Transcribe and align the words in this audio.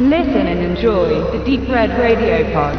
Listen 0.00 0.46
and 0.46 0.60
enjoy 0.60 1.08
the 1.32 1.44
Deep 1.44 1.68
Red 1.68 1.90
Radio 1.98 2.44
Pod. 2.52 2.78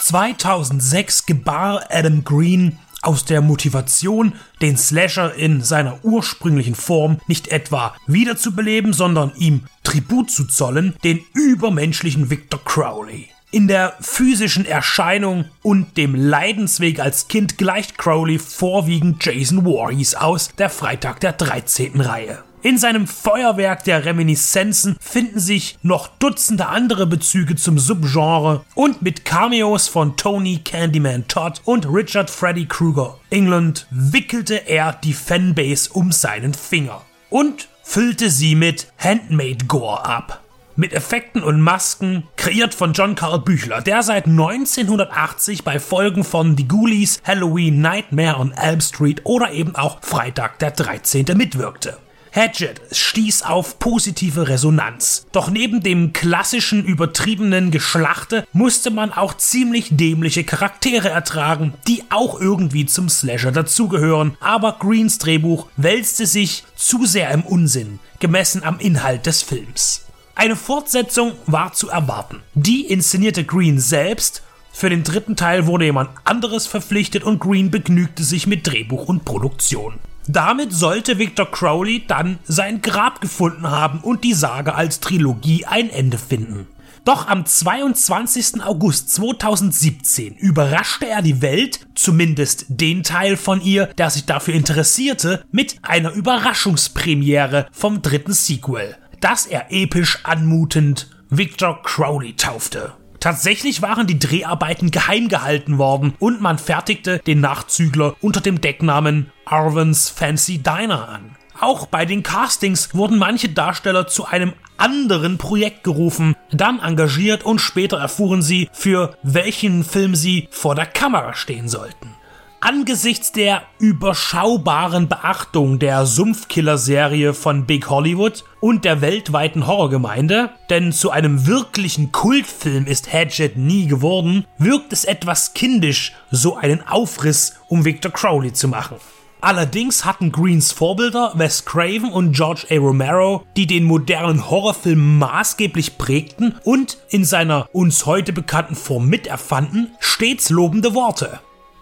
»2006 0.00 1.26
gebar 1.26 1.84
Adam 1.90 2.24
Green 2.24 2.78
aus 3.02 3.26
der 3.26 3.42
Motivation, 3.42 4.32
den 4.62 4.78
Slasher 4.78 5.34
in 5.34 5.60
seiner 5.60 6.02
ursprünglichen 6.02 6.74
Form 6.74 7.20
nicht 7.26 7.48
etwa 7.48 7.94
wiederzubeleben, 8.06 8.94
sondern 8.94 9.32
ihm 9.36 9.66
Tribut 9.82 10.30
zu 10.30 10.46
zollen, 10.46 10.94
den 11.04 11.20
übermenschlichen 11.34 12.30
Victor 12.30 12.64
Crowley. 12.64 13.28
In 13.52 13.66
der 13.66 13.94
physischen 14.00 14.64
Erscheinung 14.64 15.46
und 15.62 15.96
dem 15.96 16.14
Leidensweg 16.14 17.00
als 17.00 17.26
Kind 17.26 17.58
gleicht 17.58 17.98
Crowley 17.98 18.38
vorwiegend 18.38 19.24
Jason 19.24 19.64
Voorhees 19.64 20.14
aus 20.14 20.50
der 20.56 20.70
Freitag 20.70 21.18
der 21.18 21.32
13. 21.32 22.00
Reihe. 22.00 22.44
In 22.62 22.78
seinem 22.78 23.08
Feuerwerk 23.08 23.82
der 23.82 24.04
Reminiszenzen 24.04 24.96
finden 25.00 25.40
sich 25.40 25.78
noch 25.82 26.06
Dutzende 26.18 26.68
andere 26.68 27.08
Bezüge 27.08 27.56
zum 27.56 27.76
Subgenre 27.80 28.64
und 28.76 29.02
mit 29.02 29.24
Cameos 29.24 29.88
von 29.88 30.16
Tony 30.16 30.60
Candyman 30.62 31.26
Todd 31.26 31.60
und 31.64 31.86
Richard 31.86 32.30
Freddy 32.30 32.66
Krueger 32.66 33.18
England 33.30 33.88
wickelte 33.90 34.68
er 34.68 34.92
die 34.92 35.14
Fanbase 35.14 35.90
um 35.92 36.12
seinen 36.12 36.54
Finger 36.54 37.02
und 37.30 37.68
füllte 37.82 38.30
sie 38.30 38.54
mit 38.54 38.92
Handmade 38.98 39.64
Gore 39.66 40.04
ab 40.04 40.40
mit 40.80 40.94
Effekten 40.94 41.44
und 41.44 41.60
Masken, 41.60 42.24
kreiert 42.36 42.74
von 42.74 42.94
John 42.94 43.14
Carl 43.14 43.40
Büchler, 43.40 43.82
der 43.82 44.02
seit 44.02 44.26
1980 44.26 45.62
bei 45.62 45.78
Folgen 45.78 46.24
von 46.24 46.56
The 46.56 46.66
Ghoulies, 46.66 47.20
Halloween, 47.22 47.80
Nightmare 47.80 48.38
on 48.38 48.52
Elm 48.52 48.80
Street 48.80 49.20
oder 49.24 49.52
eben 49.52 49.76
auch 49.76 49.98
Freitag 50.02 50.58
der 50.58 50.70
13. 50.72 51.26
mitwirkte. 51.36 51.98
Hatchet 52.32 52.80
stieß 52.92 53.42
auf 53.42 53.78
positive 53.78 54.48
Resonanz. 54.48 55.26
Doch 55.32 55.50
neben 55.50 55.82
dem 55.82 56.12
klassischen 56.12 56.84
übertriebenen 56.84 57.70
Geschlachte 57.70 58.46
musste 58.52 58.90
man 58.90 59.12
auch 59.12 59.36
ziemlich 59.36 59.88
dämliche 59.90 60.44
Charaktere 60.44 61.08
ertragen, 61.08 61.74
die 61.88 62.04
auch 62.10 62.40
irgendwie 62.40 62.86
zum 62.86 63.08
Slasher 63.08 63.52
dazugehören. 63.52 64.36
Aber 64.40 64.76
Greens 64.78 65.18
Drehbuch 65.18 65.66
wälzte 65.76 66.24
sich 66.24 66.64
zu 66.76 67.04
sehr 67.04 67.30
im 67.32 67.42
Unsinn, 67.42 67.98
gemessen 68.20 68.62
am 68.62 68.78
Inhalt 68.78 69.26
des 69.26 69.42
Films. 69.42 70.06
Eine 70.40 70.56
Fortsetzung 70.56 71.32
war 71.44 71.74
zu 71.74 71.90
erwarten. 71.90 72.40
Die 72.54 72.86
inszenierte 72.86 73.44
Green 73.44 73.78
selbst. 73.78 74.42
Für 74.72 74.88
den 74.88 75.04
dritten 75.04 75.36
Teil 75.36 75.66
wurde 75.66 75.84
jemand 75.84 76.08
anderes 76.24 76.66
verpflichtet 76.66 77.24
und 77.24 77.40
Green 77.40 77.70
begnügte 77.70 78.24
sich 78.24 78.46
mit 78.46 78.66
Drehbuch 78.66 79.06
und 79.06 79.26
Produktion. 79.26 79.98
Damit 80.26 80.72
sollte 80.72 81.18
Victor 81.18 81.44
Crowley 81.50 82.06
dann 82.06 82.38
sein 82.44 82.80
Grab 82.80 83.20
gefunden 83.20 83.68
haben 83.70 84.00
und 84.00 84.24
die 84.24 84.32
Sage 84.32 84.74
als 84.74 85.00
Trilogie 85.00 85.66
ein 85.66 85.90
Ende 85.90 86.16
finden. 86.16 86.68
Doch 87.04 87.28
am 87.28 87.44
22. 87.44 88.62
August 88.62 89.12
2017 89.12 90.36
überraschte 90.36 91.06
er 91.06 91.20
die 91.20 91.42
Welt, 91.42 91.80
zumindest 91.94 92.64
den 92.68 93.02
Teil 93.02 93.36
von 93.36 93.60
ihr, 93.60 93.88
der 93.98 94.08
sich 94.08 94.24
dafür 94.24 94.54
interessierte, 94.54 95.44
mit 95.50 95.76
einer 95.82 96.12
Überraschungspremiere 96.12 97.66
vom 97.72 98.00
dritten 98.00 98.32
Sequel 98.32 98.96
das 99.20 99.46
er 99.46 99.66
episch 99.70 100.18
anmutend 100.24 101.10
Victor 101.28 101.82
Crowley 101.82 102.34
taufte. 102.34 102.92
Tatsächlich 103.20 103.82
waren 103.82 104.06
die 104.06 104.18
Dreharbeiten 104.18 104.90
geheim 104.90 105.28
gehalten 105.28 105.76
worden 105.76 106.14
und 106.18 106.40
man 106.40 106.58
fertigte 106.58 107.18
den 107.18 107.40
Nachzügler 107.40 108.16
unter 108.20 108.40
dem 108.40 108.60
Decknamen 108.60 109.30
Arvins 109.44 110.08
Fancy 110.08 110.58
Diner 110.58 111.08
an. 111.08 111.36
Auch 111.60 111.86
bei 111.86 112.06
den 112.06 112.22
Castings 112.22 112.94
wurden 112.94 113.18
manche 113.18 113.50
Darsteller 113.50 114.06
zu 114.06 114.24
einem 114.24 114.54
anderen 114.78 115.36
Projekt 115.36 115.84
gerufen, 115.84 116.34
dann 116.50 116.80
engagiert 116.80 117.44
und 117.44 117.58
später 117.60 117.98
erfuhren 117.98 118.40
sie, 118.40 118.70
für 118.72 119.14
welchen 119.22 119.84
Film 119.84 120.14
sie 120.14 120.48
vor 120.50 120.74
der 120.74 120.86
Kamera 120.86 121.34
stehen 121.34 121.68
sollten. 121.68 122.16
Angesichts 122.62 123.32
der 123.32 123.62
überschaubaren 123.78 125.08
Beachtung 125.08 125.78
der 125.78 126.04
Sumpfkiller-Serie 126.04 127.32
von 127.32 127.64
Big 127.64 127.88
Hollywood 127.88 128.44
und 128.60 128.84
der 128.84 129.00
weltweiten 129.00 129.66
Horrorgemeinde, 129.66 130.50
denn 130.68 130.92
zu 130.92 131.10
einem 131.10 131.46
wirklichen 131.46 132.12
Kultfilm 132.12 132.84
ist 132.84 133.10
Hatchet 133.10 133.56
nie 133.56 133.86
geworden, 133.86 134.44
wirkt 134.58 134.92
es 134.92 135.06
etwas 135.06 135.54
kindisch, 135.54 136.12
so 136.30 136.54
einen 136.54 136.86
Aufriss 136.86 137.56
um 137.68 137.86
Victor 137.86 138.12
Crowley 138.12 138.52
zu 138.52 138.68
machen. 138.68 138.98
Allerdings 139.40 140.04
hatten 140.04 140.30
Greens 140.30 140.70
Vorbilder 140.70 141.32
Wes 141.36 141.64
Craven 141.64 142.12
und 142.12 142.32
George 142.32 142.66
A. 142.70 142.76
Romero, 142.76 143.42
die 143.56 143.66
den 143.66 143.84
modernen 143.84 144.50
Horrorfilm 144.50 145.18
maßgeblich 145.18 145.96
prägten 145.96 146.56
und 146.64 146.98
in 147.08 147.24
seiner 147.24 147.70
uns 147.72 148.04
heute 148.04 148.34
bekannten 148.34 148.76
Form 148.76 149.08
miterfanden, 149.08 149.92
stets 149.98 150.50
lobende 150.50 150.92
Worte 150.92 151.40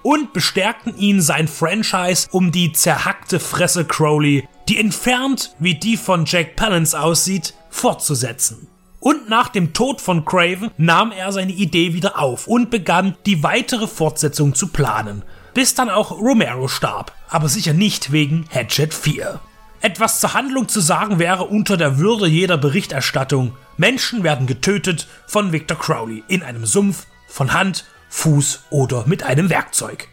und 0.09 0.33
bestärkten 0.33 0.97
ihn 0.97 1.21
sein 1.21 1.49
Franchise 1.49 2.29
um 2.31 2.51
die 2.51 2.73
zerhackte 2.73 3.39
Fresse 3.39 3.85
Crowley, 3.85 4.49
die 4.67 4.81
entfernt 4.81 5.55
wie 5.59 5.75
die 5.75 5.99
von 5.99 6.25
Jack 6.25 6.57
Palance 6.57 6.99
aussieht, 6.99 7.53
fortzusetzen. 7.69 8.69
Und 9.01 9.29
nach 9.29 9.51
dem 9.51 9.75
Tod 9.75 10.01
von 10.01 10.25
Craven 10.25 10.71
nahm 10.79 11.13
er 11.13 11.31
seine 11.31 11.53
Idee 11.53 11.93
wieder 11.93 12.19
auf 12.19 12.47
und 12.47 12.71
begann 12.71 13.19
die 13.27 13.43
weitere 13.43 13.87
Fortsetzung 13.87 14.55
zu 14.55 14.69
planen, 14.69 15.25
bis 15.53 15.75
dann 15.75 15.91
auch 15.91 16.11
Romero 16.11 16.69
starb, 16.69 17.13
aber 17.29 17.51
sicher 17.51 17.75
nicht 17.75 18.11
wegen 18.11 18.47
Hatchet 18.49 18.95
4. 18.95 19.41
Etwas 19.83 20.21
zur 20.21 20.33
Handlung 20.33 20.69
zu 20.69 20.81
sagen 20.81 21.19
wäre 21.19 21.45
unter 21.45 21.77
der 21.77 21.99
Würde 21.99 22.27
jeder 22.27 22.57
Berichterstattung. 22.57 23.55
Menschen 23.77 24.23
werden 24.23 24.47
getötet 24.47 25.07
von 25.27 25.53
Victor 25.53 25.79
Crowley 25.79 26.25
in 26.29 26.43
einem 26.43 26.65
Sumpf, 26.65 27.05
von 27.29 27.53
Hand 27.53 27.85
Fuß 28.09 28.65
oder 28.71 29.07
mit 29.07 29.23
einem 29.23 29.51
Werkzeug. 29.51 30.09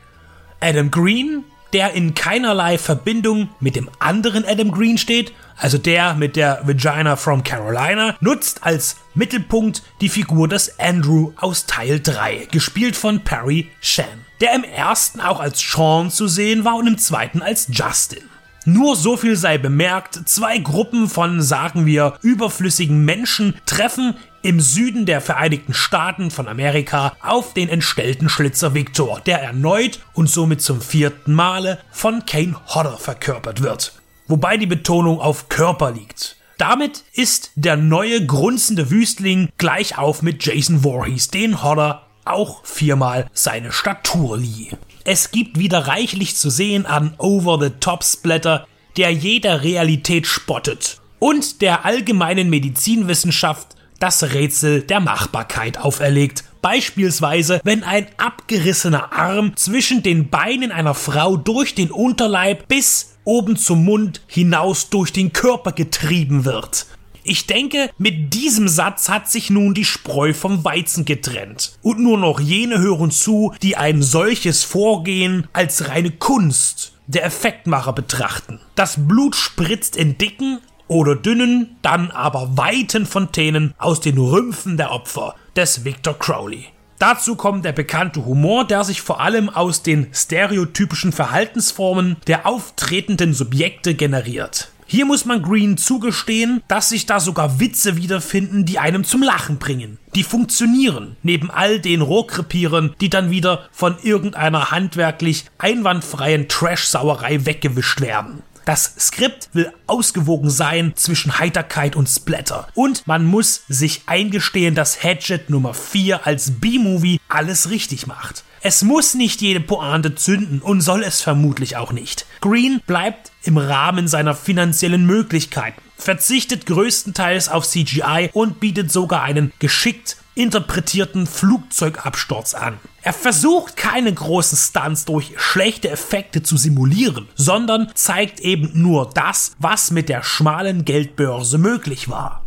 Adam 0.59 0.91
Green, 0.91 1.43
der 1.73 1.93
in 1.93 2.13
keinerlei 2.13 2.77
Verbindung 2.77 3.49
mit 3.59 3.75
dem 3.75 3.89
anderen 3.99 4.45
Adam 4.45 4.71
Green 4.71 4.97
steht, 4.97 5.33
also 5.57 5.77
der 5.77 6.15
mit 6.15 6.35
der 6.35 6.61
Vagina 6.63 7.15
from 7.15 7.43
Carolina, 7.43 8.15
nutzt 8.19 8.63
als 8.63 8.97
Mittelpunkt 9.13 9.83
die 10.01 10.09
Figur 10.09 10.47
des 10.47 10.79
Andrew 10.79 11.31
aus 11.37 11.65
Teil 11.65 11.99
3, 11.99 12.47
gespielt 12.51 12.95
von 12.95 13.23
Perry 13.23 13.69
Shan, 13.81 14.25
der 14.41 14.53
im 14.53 14.63
ersten 14.63 15.21
auch 15.21 15.39
als 15.39 15.59
Sean 15.59 16.11
zu 16.11 16.27
sehen 16.27 16.65
war 16.65 16.75
und 16.75 16.87
im 16.87 16.97
zweiten 16.97 17.41
als 17.41 17.67
Justin. 17.71 18.23
Nur 18.67 18.95
so 18.95 19.15
viel 19.15 19.35
sei 19.35 19.59
bemerkt, 19.59 20.27
zwei 20.27 20.57
Gruppen 20.57 21.07
von, 21.07 21.39
sagen 21.39 21.85
wir, 21.85 22.17
überflüssigen 22.23 23.05
Menschen 23.05 23.53
treffen 23.67 24.15
im 24.41 24.59
Süden 24.59 25.05
der 25.05 25.21
Vereinigten 25.21 25.73
Staaten 25.73 26.31
von 26.31 26.47
Amerika 26.47 27.13
auf 27.21 27.53
den 27.53 27.69
entstellten 27.69 28.27
Schlitzer 28.27 28.73
Victor, 28.73 29.21
der 29.25 29.41
erneut 29.41 29.99
und 30.13 30.29
somit 30.29 30.63
zum 30.63 30.81
vierten 30.81 31.33
Male 31.33 31.77
von 31.91 32.25
Kane 32.25 32.55
Hodder 32.67 32.97
verkörpert 32.97 33.61
wird. 33.61 33.93
Wobei 34.27 34.57
die 34.57 34.65
Betonung 34.65 35.19
auf 35.19 35.47
Körper 35.49 35.91
liegt. 35.91 36.35
Damit 36.57 37.03
ist 37.13 37.51
der 37.55 37.77
neue 37.77 38.25
grunzende 38.25 38.89
Wüstling 38.89 39.49
gleich 39.59 39.97
auf 39.97 40.23
mit 40.23 40.43
Jason 40.43 40.81
Voorhees, 40.83 41.27
den 41.27 41.61
Hodder 41.61 42.07
auch 42.23 42.65
viermal 42.65 43.27
seine 43.33 43.71
Statur 43.71 44.37
lieh. 44.37 44.71
Es 45.07 45.29
gibt 45.29 45.59
wieder 45.59 45.87
reichlich 45.87 46.35
zu 46.35 46.49
sehen 46.49 46.87
an 46.87 47.13
Over-the-Top-Splatter, 47.19 48.65
der 48.97 49.11
jeder 49.11 49.61
Realität 49.61 50.25
spottet 50.25 50.99
und 51.19 51.61
der 51.61 51.85
allgemeinen 51.85 52.49
Medizinwissenschaft 52.49 53.75
das 53.99 54.23
Rätsel 54.23 54.81
der 54.81 55.01
Machbarkeit 55.01 55.77
auferlegt. 55.77 56.43
Beispielsweise, 56.63 57.61
wenn 57.63 57.83
ein 57.83 58.07
abgerissener 58.17 59.13
Arm 59.13 59.55
zwischen 59.55 60.01
den 60.01 60.31
Beinen 60.31 60.71
einer 60.71 60.95
Frau 60.95 61.37
durch 61.37 61.75
den 61.75 61.91
Unterleib 61.91 62.67
bis 62.67 63.15
oben 63.25 63.57
zum 63.57 63.85
Mund 63.85 64.21
hinaus 64.25 64.89
durch 64.89 65.13
den 65.13 65.33
Körper 65.33 65.71
getrieben 65.71 66.45
wird. 66.45 66.87
Ich 67.27 67.47
denke, 67.47 67.89
mit 67.97 68.35
diesem 68.35 68.67
Satz 68.67 69.09
hat 69.09 69.31
sich 69.31 69.49
nun 69.49 69.73
die 69.73 69.83
Spreu 69.83 70.31
vom 70.31 70.63
Weizen 70.63 71.05
getrennt. 71.05 71.77
Und 71.81 71.99
nur 71.99 72.19
noch 72.19 72.39
jene 72.39 72.77
hören 72.77 73.09
zu, 73.09 73.51
die 73.63 73.75
ein 73.77 74.03
solches 74.03 74.63
Vorgehen 74.63 75.47
als 75.51 75.89
reine 75.89 76.11
Kunst 76.11 76.93
der 77.07 77.25
Effektmacher 77.25 77.93
betrachten. 77.93 78.59
Das 78.75 79.07
Blut 79.07 79.35
spritzt 79.35 79.95
in 79.95 80.19
dicken, 80.19 80.59
oder 80.87 81.15
dünnen, 81.15 81.77
dann 81.81 82.11
aber 82.11 82.57
weiten 82.57 83.07
Fontänen 83.07 83.73
aus 83.79 84.01
den 84.01 84.19
Rümpfen 84.19 84.77
der 84.77 84.91
Opfer 84.91 85.35
des 85.55 85.83
Victor 85.83 86.17
Crowley. 86.17 86.65
Dazu 86.99 87.35
kommt 87.35 87.65
der 87.65 87.73
bekannte 87.73 88.23
Humor, 88.25 88.65
der 88.65 88.83
sich 88.83 89.01
vor 89.01 89.19
allem 89.19 89.49
aus 89.49 89.83
den 89.83 90.07
stereotypischen 90.13 91.11
Verhaltensformen 91.11 92.17
der 92.27 92.45
auftretenden 92.45 93.33
Subjekte 93.33 93.95
generiert. 93.95 94.69
Hier 94.87 95.05
muss 95.05 95.25
man 95.25 95.41
Green 95.41 95.77
zugestehen, 95.77 96.61
dass 96.67 96.89
sich 96.89 97.07
da 97.07 97.19
sogar 97.19 97.59
Witze 97.59 97.97
wiederfinden, 97.97 98.65
die 98.65 98.77
einem 98.77 99.03
zum 99.03 99.23
Lachen 99.23 99.57
bringen. 99.57 99.97
Die 100.13 100.23
funktionieren, 100.23 101.17
neben 101.23 101.49
all 101.49 101.79
den 101.79 102.01
Rohrkrepieren, 102.01 102.95
die 103.01 103.09
dann 103.09 103.31
wieder 103.31 103.67
von 103.71 103.97
irgendeiner 104.03 104.69
handwerklich 104.69 105.45
einwandfreien 105.57 106.47
Trash-Sauerei 106.47 107.45
weggewischt 107.45 107.99
werden. 107.99 108.43
Das 108.65 108.95
Skript 108.99 109.49
will 109.53 109.71
ausgewogen 109.85 110.49
sein 110.49 110.93
zwischen 110.95 111.37
Heiterkeit 111.37 111.95
und 111.95 112.07
Splatter. 112.07 112.67
Und 112.73 113.05
man 113.05 113.25
muss 113.25 113.61
sich 113.67 114.03
eingestehen, 114.07 114.73
dass 114.73 115.03
Hatchet 115.03 115.51
Nummer 115.51 115.73
4 115.75 116.25
als 116.25 116.59
B-Movie 116.59 117.19
alles 117.29 117.69
richtig 117.69 118.07
macht. 118.07 118.43
Es 118.67 118.81
muss 118.81 119.13
nicht 119.13 119.41
jede 119.41 119.59
Pointe 119.59 120.15
zünden 120.15 120.59
und 120.59 120.81
soll 120.81 121.03
es 121.03 121.21
vermutlich 121.21 121.77
auch 121.77 121.91
nicht. 121.91 122.25
Green 122.41 122.81
bleibt 122.87 123.31
im 123.43 123.59
Rahmen 123.59 124.07
seiner 124.07 124.33
finanziellen 124.33 125.05
Möglichkeiten, 125.05 125.79
verzichtet 125.95 126.65
größtenteils 126.65 127.47
auf 127.47 127.67
CGI 127.67 128.31
und 128.33 128.59
bietet 128.59 128.91
sogar 128.91 129.21
einen 129.21 129.53
geschickt 129.59 130.17
interpretierten 130.33 131.27
Flugzeugabsturz 131.27 132.55
an. 132.55 132.79
Er 133.03 133.13
versucht 133.13 133.77
keine 133.77 134.11
großen 134.11 134.57
Stunts 134.57 135.05
durch 135.05 135.33
schlechte 135.37 135.91
Effekte 135.91 136.41
zu 136.41 136.57
simulieren, 136.57 137.27
sondern 137.35 137.91
zeigt 137.93 138.39
eben 138.39 138.71
nur 138.73 139.11
das, 139.13 139.51
was 139.59 139.91
mit 139.91 140.09
der 140.09 140.23
schmalen 140.23 140.85
Geldbörse 140.85 141.59
möglich 141.59 142.09
war. 142.09 142.44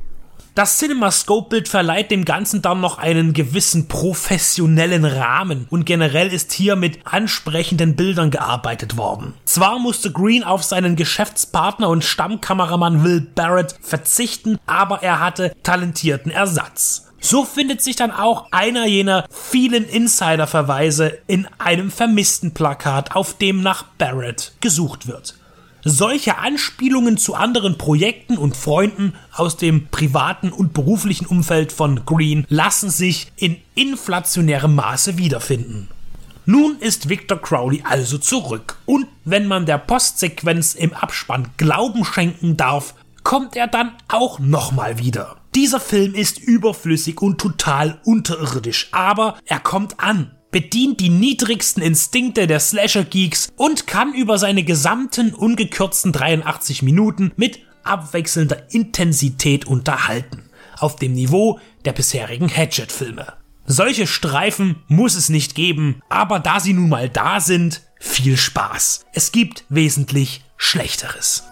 Das 0.58 0.78
CinemaScope-Bild 0.78 1.68
verleiht 1.68 2.10
dem 2.10 2.24
Ganzen 2.24 2.62
dann 2.62 2.80
noch 2.80 2.98
einen 2.98 3.32
gewissen 3.32 3.86
professionellen 3.86 5.04
Rahmen 5.04 5.68
und 5.70 5.86
generell 5.86 6.32
ist 6.32 6.50
hier 6.50 6.74
mit 6.74 6.98
ansprechenden 7.06 7.94
Bildern 7.94 8.32
gearbeitet 8.32 8.96
worden. 8.96 9.34
Zwar 9.44 9.78
musste 9.78 10.10
Green 10.10 10.42
auf 10.42 10.64
seinen 10.64 10.96
Geschäftspartner 10.96 11.88
und 11.88 12.02
Stammkameramann 12.02 13.04
Will 13.04 13.20
Barrett 13.20 13.76
verzichten, 13.80 14.58
aber 14.66 15.00
er 15.04 15.20
hatte 15.20 15.54
talentierten 15.62 16.32
Ersatz. 16.32 17.06
So 17.20 17.44
findet 17.44 17.80
sich 17.80 17.94
dann 17.94 18.10
auch 18.10 18.46
einer 18.50 18.84
jener 18.86 19.26
vielen 19.30 19.84
Insider-Verweise 19.84 21.18
in 21.28 21.46
einem 21.58 21.92
vermissten 21.92 22.52
Plakat, 22.52 23.14
auf 23.14 23.38
dem 23.38 23.62
nach 23.62 23.84
Barrett 23.96 24.54
gesucht 24.60 25.06
wird. 25.06 25.37
Solche 25.90 26.36
Anspielungen 26.36 27.16
zu 27.16 27.34
anderen 27.34 27.78
Projekten 27.78 28.36
und 28.36 28.58
Freunden 28.58 29.14
aus 29.32 29.56
dem 29.56 29.88
privaten 29.88 30.52
und 30.52 30.74
beruflichen 30.74 31.24
Umfeld 31.24 31.72
von 31.72 32.04
Green 32.04 32.44
lassen 32.50 32.90
sich 32.90 33.32
in 33.36 33.56
inflationärem 33.74 34.74
Maße 34.74 35.16
wiederfinden. 35.16 35.88
Nun 36.44 36.76
ist 36.78 37.08
Victor 37.08 37.40
Crowley 37.40 37.84
also 37.88 38.18
zurück 38.18 38.76
und 38.84 39.06
wenn 39.24 39.46
man 39.46 39.64
der 39.64 39.78
Postsequenz 39.78 40.74
im 40.74 40.92
Abspann 40.92 41.48
Glauben 41.56 42.04
schenken 42.04 42.58
darf, 42.58 42.94
kommt 43.22 43.56
er 43.56 43.66
dann 43.66 43.92
auch 44.08 44.38
nochmal 44.38 44.98
wieder. 44.98 45.36
Dieser 45.54 45.80
Film 45.80 46.14
ist 46.14 46.38
überflüssig 46.38 47.22
und 47.22 47.40
total 47.40 47.98
unterirdisch, 48.04 48.88
aber 48.92 49.38
er 49.46 49.60
kommt 49.60 50.00
an 50.00 50.32
bedient 50.50 51.00
die 51.00 51.08
niedrigsten 51.08 51.82
Instinkte 51.82 52.46
der 52.46 52.60
Slasher-Geeks 52.60 53.48
und 53.56 53.86
kann 53.86 54.14
über 54.14 54.38
seine 54.38 54.64
gesamten 54.64 55.34
ungekürzten 55.34 56.12
83 56.12 56.82
Minuten 56.82 57.32
mit 57.36 57.60
abwechselnder 57.84 58.72
Intensität 58.72 59.66
unterhalten. 59.66 60.50
Auf 60.78 60.96
dem 60.96 61.14
Niveau 61.14 61.58
der 61.84 61.92
bisherigen 61.92 62.48
Hatchet-Filme. 62.48 63.34
Solche 63.66 64.06
Streifen 64.06 64.76
muss 64.86 65.14
es 65.14 65.28
nicht 65.28 65.54
geben, 65.54 66.00
aber 66.08 66.40
da 66.40 66.60
sie 66.60 66.72
nun 66.72 66.88
mal 66.88 67.08
da 67.08 67.40
sind, 67.40 67.82
viel 68.00 68.36
Spaß. 68.36 69.06
Es 69.12 69.32
gibt 69.32 69.64
wesentlich 69.68 70.42
Schlechteres. 70.56 71.44